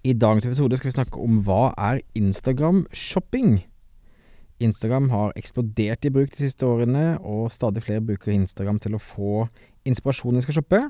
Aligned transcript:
I 0.00 0.14
dagens 0.16 0.46
episode 0.48 0.78
skal 0.78 0.88
vi 0.88 0.94
snakke 0.94 1.20
om 1.20 1.42
hva 1.44 1.74
er 1.76 1.98
Instagram-shopping. 2.16 3.58
Instagram 4.64 5.10
har 5.12 5.34
eksplodert 5.36 6.06
i 6.08 6.12
bruk 6.12 6.30
de 6.32 6.46
siste 6.46 6.64
årene, 6.64 7.18
og 7.20 7.50
stadig 7.52 7.82
flere 7.84 8.00
bruker 8.04 8.32
Instagram 8.32 8.78
til 8.80 8.96
å 8.96 9.00
få 9.00 9.42
inspirasjon 9.88 10.38
de 10.38 10.44
skal 10.46 10.56
shoppe. 10.56 10.80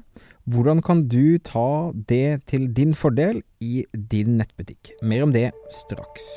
Hvordan 0.47 0.83
kan 0.87 1.03
du 1.11 1.41
ta 1.43 1.91
det 1.95 2.45
til 2.51 2.69
din 2.75 2.95
fordel 2.95 3.43
i 3.59 3.83
din 3.93 4.37
nettbutikk? 4.39 4.93
Mer 5.03 5.27
om 5.27 5.35
det 5.35 5.49
straks. 5.75 6.29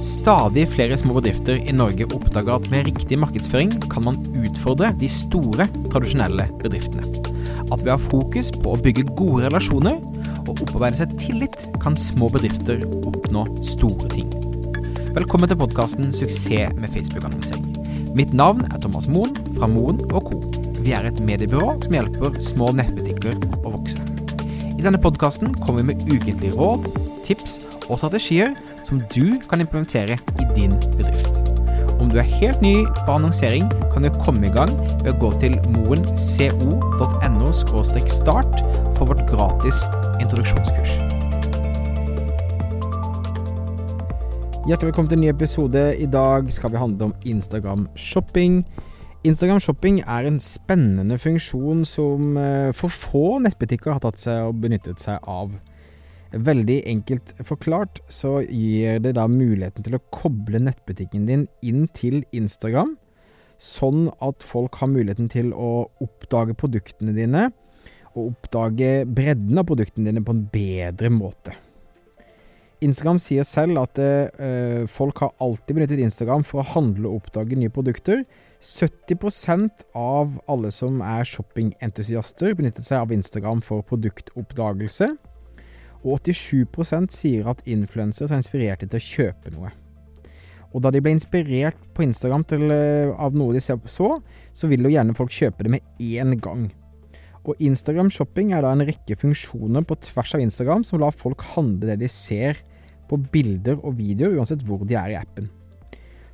Stadig 0.00 0.64
flere 0.72 0.96
små 0.96 1.18
bedrifter 1.20 1.60
i 1.60 1.76
Norge 1.76 2.08
oppdager 2.08 2.56
at 2.56 2.70
med 2.72 2.88
riktig 2.88 3.20
markedsføring 3.20 3.74
kan 3.92 4.08
man 4.08 4.16
utfordre 4.40 4.94
de 4.96 5.12
store, 5.12 5.68
tradisjonelle 5.92 6.48
bedriftene. 6.64 7.04
At 7.68 7.84
ved 7.84 7.92
å 7.92 7.98
ha 7.98 8.00
fokus 8.00 8.48
på 8.56 8.72
å 8.72 8.80
bygge 8.80 9.10
gode 9.12 9.46
relasjoner 9.46 10.00
og 10.52 10.62
opparbeide 10.66 11.00
seg 11.00 11.16
tillit, 11.20 11.66
kan 11.82 11.96
små 11.98 12.28
bedrifter 12.32 12.84
oppnå 13.08 13.44
store 13.66 14.10
ting. 14.12 14.32
Velkommen 15.16 15.48
til 15.48 15.58
podkasten 15.60 16.12
'Suksess 16.12 16.74
med 16.80 16.88
Facebook-annonsering'. 16.92 18.14
Mitt 18.14 18.32
navn 18.32 18.64
er 18.72 18.78
Thomas 18.78 19.08
Moen 19.08 19.36
fra 19.56 19.66
Moen 19.66 20.00
Co. 20.10 20.20
Vi 20.82 20.92
er 20.92 21.06
et 21.08 21.20
mediebyrå 21.20 21.76
som 21.82 21.92
hjelper 21.92 22.40
små 22.40 22.72
nettbutikker 22.76 23.38
å 23.64 23.72
vokse. 23.76 24.02
I 24.78 24.82
denne 24.82 25.00
podkasten 25.00 25.54
kommer 25.54 25.82
vi 25.82 25.94
med 25.94 26.02
ukentlige 26.10 26.56
råd, 26.56 26.88
tips 27.24 27.60
og 27.88 27.98
strategier 27.98 28.56
som 28.84 29.00
du 29.14 29.38
kan 29.48 29.60
implementere 29.60 30.18
i 30.40 30.48
din 30.56 30.76
bedrift. 30.98 31.41
Om 32.02 32.08
du 32.10 32.16
er 32.18 32.26
helt 32.26 32.58
ny 32.58 32.80
på 33.06 33.12
annonsering, 33.14 33.68
kan 33.92 34.02
du 34.02 34.08
komme 34.24 34.48
i 34.48 34.50
gang 34.50 34.72
ved 35.04 35.12
å 35.12 35.18
gå 35.22 35.28
til 35.38 35.52
moenco.no 35.70 37.50
start 37.54 38.62
for 38.96 39.06
vårt 39.06 39.22
gratis 39.30 39.84
introduksjonskurs. 40.18 40.96
Hjertelig 44.66 44.88
velkommen 44.90 45.12
til 45.12 45.20
en 45.20 45.24
ny 45.28 45.30
episode. 45.30 45.84
I 45.94 46.10
dag 46.10 46.50
skal 46.50 46.74
vi 46.74 46.82
handle 46.82 47.12
om 47.12 47.14
Instagram 47.22 47.86
shopping. 47.94 48.64
Instagram 49.22 49.62
shopping 49.62 50.02
er 50.02 50.26
en 50.26 50.42
spennende 50.42 51.22
funksjon 51.22 51.86
som 51.86 52.34
eh, 52.34 52.74
for 52.74 52.90
få 52.90 53.38
nettbutikker 53.46 53.94
har 53.94 54.02
tatt 54.02 54.18
seg 54.18 54.50
og 54.50 54.58
benyttet 54.64 54.98
seg 54.98 55.22
av. 55.22 55.54
Veldig 56.32 56.78
enkelt 56.88 57.34
forklart 57.44 57.98
så 58.08 58.38
gir 58.40 59.02
det 59.04 59.14
da 59.18 59.26
muligheten 59.28 59.84
til 59.84 59.98
å 59.98 60.04
koble 60.14 60.62
nettbutikken 60.64 61.26
din 61.28 61.42
inn 61.60 61.84
til 61.92 62.22
Instagram, 62.32 62.94
sånn 63.60 64.06
at 64.24 64.44
folk 64.46 64.78
har 64.80 64.88
muligheten 64.90 65.28
til 65.32 65.52
å 65.52 65.90
oppdage 66.02 66.56
produktene 66.58 67.12
dine 67.16 67.50
og 68.14 68.30
oppdage 68.30 69.02
bredden 69.08 69.60
av 69.60 69.68
produktene 69.68 70.08
dine 70.08 70.24
på 70.24 70.32
en 70.32 70.46
bedre 70.52 71.12
måte. 71.12 71.54
Instagram 72.82 73.20
sier 73.22 73.44
selv 73.46 73.78
at 73.78 74.00
eh, 74.02 74.88
folk 74.90 75.20
har 75.22 75.34
alltid 75.42 75.76
benyttet 75.76 76.00
Instagram 76.02 76.42
for 76.48 76.62
å 76.62 76.70
handle 76.72 77.10
og 77.10 77.20
oppdage 77.20 77.58
nye 77.58 77.70
produkter. 77.72 78.24
70% 78.62 79.84
av 79.98 80.40
alle 80.50 80.72
som 80.74 80.98
er 81.04 81.28
shoppingentusiaster, 81.28 82.56
benyttet 82.58 82.88
seg 82.88 83.04
av 83.04 83.14
Instagram 83.14 83.62
for 83.62 83.86
produktoppdagelse. 83.86 85.12
Og 86.02 86.18
87% 86.26 87.14
sier 87.14 87.48
at 87.50 87.62
influencers 87.68 88.32
er 88.32 88.42
inspirert 88.42 88.82
til 88.82 88.98
å 88.98 89.06
kjøpe 89.06 89.54
noe. 89.54 89.70
Og 90.72 90.80
da 90.82 90.90
de 90.92 91.02
ble 91.04 91.12
inspirert 91.14 91.78
på 91.94 92.04
Instagram 92.06 92.44
til, 92.48 92.70
eh, 92.72 93.12
av 93.12 93.34
noe 93.36 93.52
de 93.52 93.60
så, 93.60 94.22
så 94.52 94.68
vil 94.68 94.82
jo 94.82 94.92
gjerne 94.92 95.14
folk 95.14 95.30
kjøpe 95.30 95.64
det 95.64 95.70
med 95.70 95.82
én 96.00 96.40
gang. 96.40 96.70
Og 97.44 97.58
Instagram 97.58 98.10
shopping 98.10 98.52
er 98.52 98.62
da 98.62 98.72
en 98.72 98.86
rekke 98.86 99.18
funksjoner 99.18 99.84
på 99.84 99.98
tvers 100.00 100.34
av 100.34 100.40
Instagram 100.40 100.84
som 100.84 101.00
lar 101.02 101.10
folk 101.10 101.42
handle 101.54 101.90
det 101.90 101.98
de 102.00 102.08
ser 102.08 102.62
på 103.10 103.18
bilder 103.32 103.80
og 103.82 103.98
videoer, 103.98 104.38
uansett 104.38 104.62
hvor 104.64 104.86
de 104.86 104.94
er 104.94 105.12
i 105.12 105.18
appen. 105.18 105.50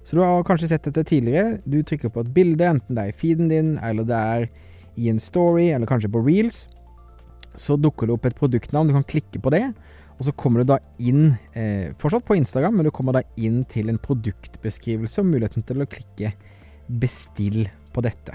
Så 0.04 0.16
du 0.16 0.22
har 0.22 0.44
kanskje 0.46 0.70
sett 0.70 0.86
dette 0.86 1.04
tidligere. 1.04 1.58
Du 1.68 1.82
trykker 1.82 2.12
på 2.12 2.22
et 2.24 2.32
bilde, 2.32 2.64
enten 2.64 2.96
det 2.96 3.02
er 3.02 3.12
i 3.12 3.16
feeden 3.16 3.48
din, 3.50 3.74
eller 3.84 4.06
det 4.08 4.16
er 4.16 4.46
i 4.96 5.08
en 5.10 5.18
story, 5.20 5.68
eller 5.74 5.88
kanskje 5.88 6.12
på 6.12 6.22
reels. 6.24 6.68
Så 7.58 7.76
dukker 7.80 8.08
det 8.08 8.14
opp 8.16 8.28
et 8.28 8.38
produktnavn, 8.38 8.90
du 8.90 8.96
kan 8.96 9.06
klikke 9.06 9.42
på 9.42 9.52
det. 9.54 9.64
Og 10.18 10.26
så 10.26 10.34
kommer 10.34 10.62
du 10.62 10.72
da 10.72 10.78
inn, 10.98 11.36
eh, 11.54 11.94
fortsatt 11.98 12.26
på 12.26 12.36
Instagram, 12.38 12.76
men 12.76 12.88
du 12.88 12.90
kommer 12.90 13.14
da 13.14 13.22
inn 13.36 13.62
til 13.70 13.88
en 13.88 14.00
produktbeskrivelse 14.02 15.22
og 15.22 15.30
muligheten 15.30 15.64
til 15.66 15.82
å 15.82 15.86
klikke 15.86 16.32
'bestill' 16.90 17.68
på 17.92 18.02
dette. 18.02 18.34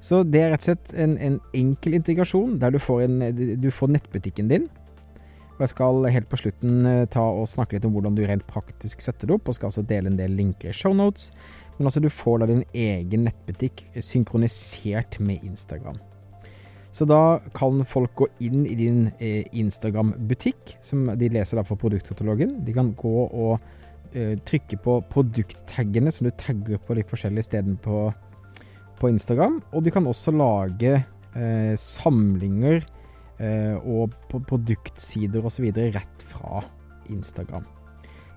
Så 0.00 0.24
det 0.28 0.40
er 0.42 0.50
rett 0.50 0.64
og 0.66 0.70
slett 0.72 0.94
en, 0.98 1.16
en 1.18 1.40
enkel 1.54 1.94
integrasjon 1.94 2.58
der 2.58 2.74
du 2.74 2.78
får, 2.82 3.02
en, 3.06 3.18
du 3.60 3.70
får, 3.70 3.92
nettbutikken 3.94 4.48
din. 4.50 4.68
Og 5.54 5.60
jeg 5.60 5.68
skal 5.68 6.04
helt 6.10 6.28
på 6.28 6.40
slutten 6.40 6.86
eh, 6.86 7.06
ta 7.06 7.22
og 7.22 7.46
snakke 7.46 7.76
litt 7.76 7.86
om 7.86 7.94
hvordan 7.94 8.16
du 8.18 8.26
rent 8.26 8.46
praktisk 8.50 9.00
setter 9.00 9.30
det 9.30 9.36
opp, 9.36 9.48
og 9.48 9.54
skal 9.54 9.70
altså 9.70 9.86
dele 9.86 10.10
en 10.10 10.18
del 10.18 10.34
linker 10.34 10.72
i 10.72 10.74
shownotes. 10.74 11.30
Men 11.78 11.86
altså 11.86 12.02
du 12.02 12.10
får 12.10 12.42
da 12.42 12.46
din 12.50 12.64
egen 12.74 13.28
nettbutikk 13.28 13.84
synkronisert 14.02 15.20
med 15.22 15.44
Instagram. 15.46 16.00
Så 16.92 17.06
da 17.08 17.40
kan 17.56 17.80
folk 17.88 18.12
gå 18.20 18.26
inn 18.44 18.66
i 18.68 18.74
din 18.76 19.06
eh, 19.16 19.46
Instagram-butikk, 19.56 20.76
som 20.84 21.06
de 21.16 21.30
leser 21.32 21.56
da 21.56 21.64
for 21.64 21.80
produktkatalogen. 21.80 22.58
De 22.66 22.74
kan 22.76 22.90
gå 22.98 23.14
og 23.24 23.54
eh, 24.12 24.36
trykke 24.44 24.76
på 24.84 24.98
produkttaggene 25.12 26.12
som 26.12 26.28
du 26.28 26.34
tagger 26.36 26.82
på 26.84 26.98
de 26.98 27.06
forskjellige 27.08 27.48
stedene 27.48 27.80
på 27.80 28.10
på 29.02 29.08
Instagram. 29.10 29.56
Og 29.74 29.82
du 29.82 29.90
kan 29.90 30.04
også 30.06 30.30
lage 30.30 30.92
eh, 30.94 31.72
samlinger 31.80 32.84
eh, 33.42 33.74
og 33.82 34.12
produktsider 34.30 35.42
osv. 35.42 35.72
rett 35.74 36.22
fra 36.28 36.60
Instagram. 37.10 37.64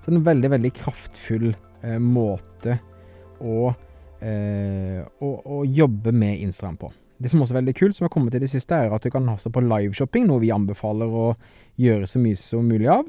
Så 0.01 0.09
en 0.09 0.23
veldig, 0.25 0.49
veldig 0.55 0.72
kraftfull 0.73 1.51
måte 2.01 2.79
å, 3.45 3.69
å, 3.69 5.29
å, 5.29 5.57
jobbe 5.69 6.13
med 6.17 6.41
Instagram 6.47 6.79
på. 6.81 6.89
Det 7.22 7.31
som 7.31 7.42
også 7.42 7.56
er 7.56 7.62
veldig 7.62 7.76
kult, 7.78 7.96
som 7.96 8.06
har 8.06 8.14
kommet 8.14 8.36
til 8.36 8.44
det 8.44 8.52
siste, 8.52 8.76
er 8.76 8.92
at 8.92 9.03
du 9.03 9.12
kan 9.14 9.28
ha 9.31 9.38
seg 9.40 9.53
på 9.56 9.64
liveshopping, 9.64 10.28
noe 10.28 10.44
vi 10.44 10.52
anbefaler 10.52 11.08
å 11.08 11.30
gjøre 11.80 12.09
så 12.12 12.20
mye 12.20 12.40
som 12.40 12.68
mulig 12.68 12.90
av. 12.92 13.06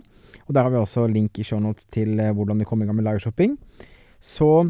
Og 0.47 0.55
Der 0.55 0.62
har 0.62 0.71
vi 0.71 0.78
også 0.78 1.09
link 1.11 1.39
i 1.39 1.47
shownotes 1.47 1.89
til 1.91 2.19
eh, 2.22 2.34
hvordan 2.34 2.61
du 2.61 2.67
kommer 2.69 2.87
i 2.87 2.91
gang 2.91 3.00
med 3.00 3.09
liveshopping. 3.09 3.56
Så 4.22 4.69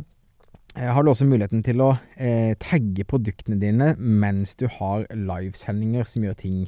Eh, 0.77 0.93
har 0.93 1.03
du 1.03 1.09
også 1.11 1.25
muligheten 1.25 1.63
til 1.65 1.81
å 1.81 1.95
eh, 2.21 2.53
tagge 2.61 3.07
produktene 3.09 3.57
dine 3.61 3.95
mens 3.97 4.53
du 4.61 4.67
har 4.69 5.07
livesendinger 5.09 6.05
som 6.09 6.27
gjør 6.27 6.37
ting 6.37 6.59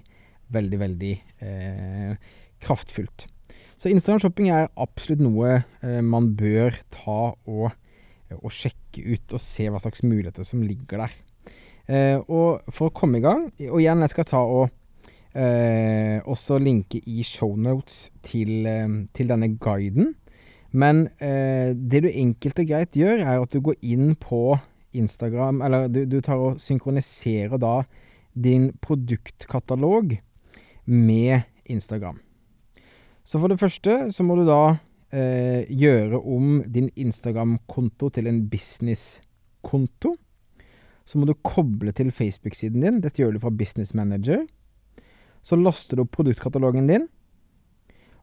veldig, 0.54 0.78
veldig 0.80 1.12
eh, 1.44 2.30
kraftfullt. 2.64 3.26
Så 3.78 3.92
Instagram 3.92 4.22
shopping 4.24 4.48
er 4.50 4.70
absolutt 4.80 5.20
noe 5.20 5.58
eh, 5.58 6.00
man 6.00 6.32
bør 6.40 6.78
ta 6.94 7.18
og, 7.36 7.68
og, 8.38 8.48
sjekke 8.48 9.04
ut, 9.12 9.36
og 9.36 9.44
se 9.44 9.68
hva 9.68 9.82
slags 9.84 10.02
muligheter 10.06 10.46
som 10.46 10.64
ligger 10.64 11.04
der. 11.04 11.18
Eh, 11.88 12.18
og 12.28 12.68
for 12.74 12.90
å 12.90 12.94
komme 12.94 13.18
i 13.18 13.24
gang, 13.24 13.48
og 13.70 13.80
igjen, 13.80 14.04
jeg 14.04 14.12
skal 14.12 14.28
ta 14.28 14.42
og 14.44 14.68
eh, 15.32 16.18
også 16.28 16.58
linke 16.60 17.00
i 17.08 17.24
shownotes 17.24 18.08
til, 18.26 18.68
til 19.16 19.30
denne 19.30 19.54
guiden. 19.56 20.12
Men 20.70 21.06
eh, 21.24 21.72
det 21.72 22.02
du 22.04 22.10
enkelt 22.10 22.60
og 22.60 22.68
greit 22.68 22.98
gjør, 22.98 23.22
er 23.24 23.40
at 23.40 23.54
du 23.54 23.62
går 23.64 23.78
inn 23.80 24.12
på 24.20 24.58
Instagram 24.96 25.62
Eller 25.64 25.88
du, 25.92 26.02
du 26.08 26.20
tar 26.24 26.40
og 26.40 26.60
synkroniserer 26.60 27.60
da 27.60 27.82
din 28.38 28.70
produktkatalog 28.80 30.14
med 30.84 31.40
Instagram. 31.68 32.20
Så 33.24 33.40
for 33.40 33.52
det 33.52 33.58
første 33.60 34.08
så 34.14 34.24
må 34.24 34.38
du 34.38 34.46
da 34.48 34.78
eh, 35.12 35.66
gjøre 35.68 36.20
om 36.20 36.62
din 36.64 36.88
Instagram-konto 36.96 38.08
til 38.14 38.30
en 38.30 38.40
business-konto. 38.48 40.14
Så 41.08 41.16
må 41.16 41.24
du 41.28 41.32
koble 41.46 41.94
til 41.96 42.12
Facebook-siden 42.12 42.84
din. 42.84 43.00
Dette 43.00 43.22
gjør 43.22 43.36
du 43.36 43.40
fra 43.40 43.52
Business 43.54 43.94
Manager. 43.96 44.44
Så 45.40 45.56
laster 45.56 45.96
du 45.96 46.04
opp 46.04 46.12
produktkatalogen 46.18 46.88
din. 46.90 47.08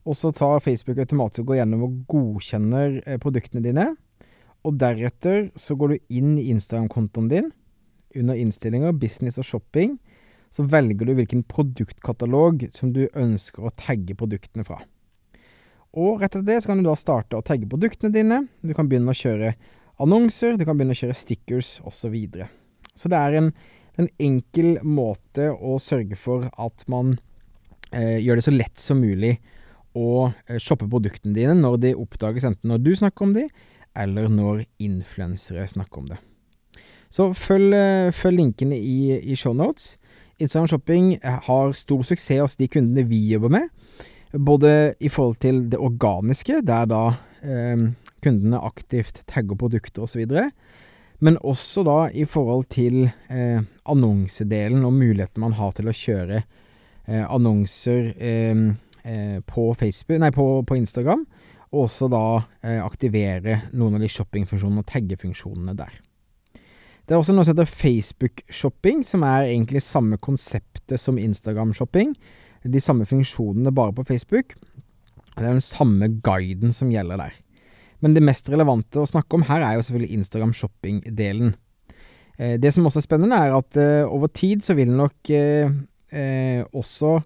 Og 0.06 0.14
så 0.18 0.30
tar 0.36 0.62
Facebook 0.62 1.00
automatisk 1.02 1.42
og 1.42 1.54
går 1.54 1.64
gjennom 1.64 1.86
og 1.88 1.94
godkjenner 2.12 3.00
eh, 3.08 3.18
produktene 3.22 3.64
dine. 3.66 3.88
Og 4.66 4.78
deretter 4.82 5.48
så 5.58 5.78
går 5.78 5.94
du 5.94 6.18
inn 6.20 6.36
i 6.38 6.52
Instagram-kontoen 6.54 7.30
din. 7.32 7.48
Under 8.16 8.38
innstillinger, 8.38 8.94
business 9.02 9.40
og 9.42 9.48
shopping. 9.50 9.98
Så 10.54 10.68
velger 10.70 11.10
du 11.10 11.16
hvilken 11.18 11.42
produktkatalog 11.50 12.68
som 12.76 12.94
du 12.94 13.08
ønsker 13.08 13.66
å 13.66 13.74
tagge 13.74 14.18
produktene 14.18 14.66
fra. 14.68 14.78
Og 15.96 16.22
rett 16.22 16.36
etter 16.36 16.46
det 16.46 16.60
så 16.62 16.70
kan 16.70 16.84
du 16.84 16.90
da 16.90 16.96
starte 17.00 17.40
å 17.40 17.46
tagge 17.46 17.70
produktene 17.72 18.14
dine. 18.14 18.44
Du 18.62 18.76
kan 18.78 18.88
begynne 18.92 19.10
å 19.10 19.18
kjøre 19.18 19.56
annonser, 20.04 20.60
du 20.60 20.68
kan 20.68 20.78
begynne 20.78 20.96
å 20.96 21.02
kjøre 21.02 21.18
stickers 21.18 21.80
osv. 21.88 22.16
Så, 22.96 23.12
det 23.12 23.20
er 23.20 23.40
en, 23.40 23.52
en, 24.00 24.10
enkel 24.22 24.78
måte 24.84 25.52
å 25.54 25.78
sørge 25.84 26.18
for 26.20 26.48
at 26.52 26.86
man 26.92 27.18
eh, 27.92 28.22
gjør 28.24 28.40
det 28.40 28.48
så 28.48 28.56
lett 28.56 28.82
som 28.82 29.04
mulig 29.04 29.36
å 29.96 30.30
eh, 30.48 30.60
shoppe 30.60 30.88
produktene 30.88 31.36
dine 31.36 31.58
når 31.60 31.82
de 31.84 31.96
oppdages, 32.00 32.48
enten 32.48 32.72
når 32.72 32.84
du 32.86 32.94
snakker 32.96 33.28
om 33.28 33.36
de, 33.36 33.48
eller 33.96 34.32
når 34.32 34.66
influensere 34.84 35.68
snakker 35.72 36.04
om 36.04 36.10
det. 36.14 36.22
Så 37.12 37.30
følg, 37.38 37.76
eh, 37.78 38.12
følg 38.16 38.42
linkene 38.42 38.80
i, 38.80 39.16
i 39.24 39.38
shownotes. 39.40 39.96
Instagram 40.42 40.68
Shopping 40.68 41.14
har 41.24 41.72
stor 41.78 42.02
suksess 42.04 42.42
hos 42.44 42.58
de 42.60 42.68
kundene 42.68 43.08
vi 43.08 43.22
jobber 43.30 43.54
med. 43.56 43.70
Både 44.36 44.96
i 45.00 45.08
forhold 45.08 45.38
til 45.40 45.62
det 45.72 45.80
organiske, 45.80 46.60
der 46.68 46.90
da 46.92 47.04
eh, 47.40 47.86
kundene 48.26 48.60
aktivt 48.68 49.22
tagger 49.32 49.56
produkter 49.56 50.04
osv. 50.04 50.26
Men 51.24 51.38
også 51.40 51.84
da 51.88 52.00
i 52.12 52.26
forhold 52.28 52.68
til 52.74 53.06
eh, 53.32 53.62
annonsedelen 53.88 54.84
og 54.86 54.96
muligheten 54.98 55.44
man 55.44 55.56
har 55.56 55.72
til 55.76 55.88
å 55.88 55.96
kjøre 55.96 56.42
eh, 56.42 57.24
annonser 57.24 58.12
eh, 58.18 58.66
eh, 59.04 59.38
på, 59.48 59.70
Facebook, 59.80 60.20
nei, 60.22 60.32
på, 60.36 60.48
på 60.68 60.80
Instagram. 60.80 61.24
Og 61.72 61.86
også 61.88 62.10
da 62.12 62.26
eh, 62.64 62.82
aktivere 62.84 63.62
noen 63.74 63.98
av 63.98 64.04
de 64.04 64.12
shoppingfunksjonene 64.12 64.84
og 64.84 64.92
taggefunksjonene 64.92 65.78
der. 65.80 66.02
Det 67.06 67.14
er 67.14 67.22
også 67.22 67.36
noe 67.36 67.46
som 67.46 67.54
heter 67.54 67.70
Facebook-shopping, 67.70 69.04
som 69.06 69.24
er 69.28 69.52
egentlig 69.52 69.84
samme 69.86 70.18
konseptet 70.18 70.98
som 70.98 71.20
Instagram-shopping. 71.22 72.16
De 72.66 72.82
samme 72.82 73.06
funksjonene 73.06 73.74
bare 73.76 73.94
på 73.94 74.08
Facebook. 74.08 74.56
Det 75.36 75.44
er 75.44 75.52
den 75.52 75.62
samme 75.62 76.10
guiden 76.26 76.74
som 76.74 76.90
gjelder 76.90 77.22
der. 77.22 77.36
Men 78.06 78.14
det 78.14 78.22
mest 78.22 78.52
relevante 78.54 79.02
å 79.02 79.10
snakke 79.10 79.34
om 79.34 79.48
her 79.48 79.64
er 79.66 79.80
jo 79.80 79.86
selvfølgelig 79.88 80.20
Instagram-shopping-delen. 80.20 81.56
Eh, 82.38 82.56
det 82.62 82.70
som 82.76 82.86
også 82.86 83.02
er 83.02 83.08
spennende, 83.08 83.40
er 83.40 83.56
at 83.58 83.80
eh, 83.82 84.04
over 84.06 84.30
tid 84.30 84.62
så 84.62 84.76
vil 84.78 84.92
nok 84.94 85.32
eh, 85.34 86.62
også 86.70 87.18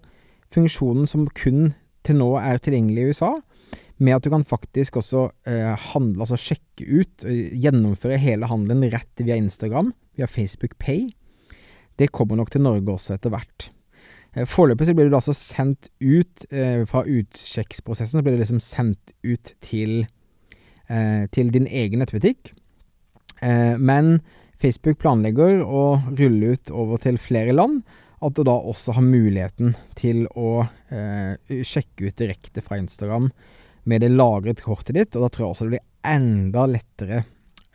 funksjonen 0.50 1.04
som 1.10 1.26
kun 1.36 1.74
til 2.06 2.16
nå 2.16 2.30
er 2.40 2.62
tilgjengelig 2.64 3.02
i 3.02 3.12
USA, 3.12 3.34
med 4.00 4.16
at 4.16 4.24
du 4.24 4.30
kan 4.32 4.46
faktisk 4.48 4.96
også 4.96 5.26
handle, 5.92 6.24
altså 6.24 6.38
sjekke 6.40 6.86
ut, 6.88 7.26
gjennomføre 7.28 8.16
hele 8.18 8.48
handelen 8.48 8.86
rett 8.94 9.20
via 9.20 9.36
Instagram, 9.36 9.90
via 10.16 10.24
Facebook 10.24 10.78
Pay. 10.80 11.10
Det 12.00 12.08
kommer 12.08 12.40
nok 12.40 12.48
til 12.54 12.64
Norge 12.64 12.88
også 12.94 13.18
etter 13.18 13.34
hvert. 13.34 13.68
Foreløpig 14.48 14.88
så 14.88 14.94
blir 14.96 15.12
du 15.12 15.18
altså 15.18 15.36
sendt 15.36 15.90
ut 16.00 16.46
fra 16.88 17.04
utsjekksprosessen, 17.04 18.16
så 18.16 18.24
blir 18.24 18.38
det 18.38 18.46
liksom 18.46 18.62
sendt 18.64 19.12
ut 19.20 19.52
til, 19.60 20.08
til 21.30 21.52
din 21.54 21.68
egen 21.70 22.02
nettbutikk. 22.02 22.52
Eh, 23.40 23.76
men 23.78 24.18
Facebook 24.60 24.98
planlegger 25.00 25.62
å 25.64 25.84
rulle 26.18 26.56
ut 26.56 26.72
over 26.74 27.00
til 27.00 27.20
flere 27.22 27.54
land, 27.56 27.84
at 28.20 28.36
du 28.36 28.42
da 28.44 28.58
også 28.58 28.98
har 28.98 29.06
muligheten 29.06 29.72
til 29.96 30.26
å 30.36 30.66
sjekke 31.48 32.10
ut 32.10 32.18
direkte 32.20 32.60
fra 32.60 32.76
Instagram 32.76 33.30
med 33.88 34.04
det 34.04 34.10
lagret 34.12 34.60
kortet 34.64 34.96
ditt, 34.96 35.16
og 35.16 35.24
da 35.24 35.30
tror 35.32 35.46
jeg 35.46 35.54
også 35.54 35.66
det 35.68 35.72
blir 35.74 35.86
enda 36.10 36.66
lettere 36.70 37.22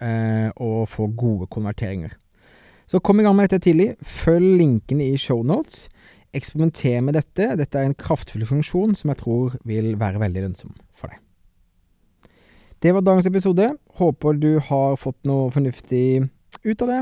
eh, 0.02 0.50
å 0.56 0.86
få 0.90 1.10
gode 1.18 1.50
konverteringer. 1.52 2.14
Så 2.86 3.02
kom 3.02 3.20
i 3.20 3.26
gang 3.26 3.36
med 3.38 3.50
dette 3.50 3.64
tidlig. 3.66 3.96
Følg 4.06 4.60
linkene 4.62 5.10
i 5.10 5.18
shownotes. 5.18 5.88
Eksperimenter 6.36 7.02
med 7.02 7.18
dette. 7.18 7.56
Dette 7.58 7.82
er 7.82 7.90
en 7.90 7.98
kraftfull 7.98 8.46
funksjon 8.46 8.94
som 8.98 9.12
jeg 9.12 9.24
tror 9.24 9.56
vil 9.66 9.96
være 9.98 10.22
veldig 10.22 10.46
lønnsom 10.46 10.76
for 10.94 11.10
deg. 11.10 11.25
Det 12.86 12.92
var 12.94 13.02
dagens 13.02 13.26
episode. 13.26 13.66
Håper 13.98 14.36
du 14.38 14.60
har 14.62 14.98
fått 15.02 15.18
noe 15.26 15.48
fornuftig 15.50 16.28
ut 16.62 16.84
av 16.86 16.92
det. 16.92 17.00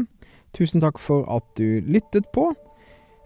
Tusen 0.56 0.80
takk 0.80 1.02
for 1.02 1.26
at 1.28 1.44
du 1.60 1.84
lyttet 1.92 2.30
på. 2.32 2.54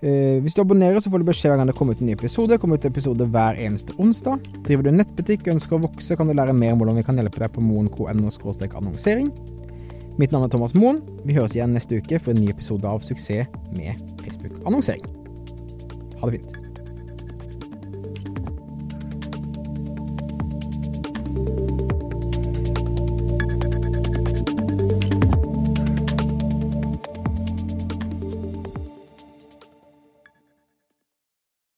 Eh, 0.02 0.42
hvis 0.42 0.58
du 0.58 0.64
abonnerer, 0.64 0.98
så 0.98 1.12
får 1.14 1.22
du 1.22 1.28
beskjed 1.30 1.54
hver 1.54 1.62
gang 1.62 1.70
det 1.70 1.78
kommer 1.78 1.94
ut 1.94 2.02
en 2.02 2.10
ny 2.10 2.16
episode. 2.18 2.58
Kommer 2.58 2.82
ut 2.82 2.90
episode 2.90 3.30
hver 3.30 3.62
eneste 3.62 3.94
onsdag. 4.02 4.42
Driver 4.66 4.90
du 4.90 4.96
nettbutikk 4.96 5.46
og 5.46 5.54
ønsker 5.54 5.78
å 5.78 5.84
vokse, 5.86 6.18
kan 6.18 6.32
du 6.32 6.34
lære 6.34 6.58
mer 6.58 6.74
om 6.74 6.82
hvordan 6.82 6.98
vi 6.98 7.06
kan 7.06 7.22
hjelpe 7.22 7.46
deg 7.46 7.54
på 7.54 7.62
moen.no 7.62 8.10
annonsering. 8.10 9.30
Mitt 10.18 10.34
navn 10.34 10.50
er 10.50 10.54
Thomas 10.58 10.74
Moen. 10.74 11.04
Vi 11.30 11.38
høres 11.38 11.54
igjen 11.54 11.78
neste 11.78 12.02
uke 12.02 12.18
for 12.18 12.34
en 12.34 12.42
ny 12.42 12.50
episode 12.50 12.90
av 12.90 13.06
Suksess 13.06 13.54
med 13.78 14.02
Facebook-annonsering. 14.26 15.06
Ha 16.18 16.32
det 16.32 16.40
fint. 16.40 16.57